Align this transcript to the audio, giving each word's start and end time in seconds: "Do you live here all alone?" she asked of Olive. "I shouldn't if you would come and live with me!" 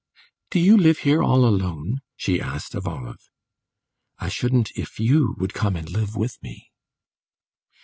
"Do 0.49 0.59
you 0.59 0.77
live 0.77 0.97
here 1.05 1.21
all 1.21 1.45
alone?" 1.45 2.01
she 2.17 2.41
asked 2.41 2.73
of 2.73 2.87
Olive. 2.87 3.29
"I 4.17 4.29
shouldn't 4.29 4.71
if 4.71 4.99
you 4.99 5.35
would 5.37 5.53
come 5.53 5.75
and 5.75 5.91
live 5.91 6.15
with 6.15 6.41
me!" 6.41 6.71